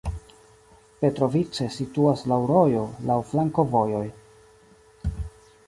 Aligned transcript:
Petrovice 1.03 1.67
situas 1.75 2.25
laŭ 2.33 2.39
rojo, 2.53 2.81
laŭ 3.11 3.19
flankovojoj. 3.33 4.03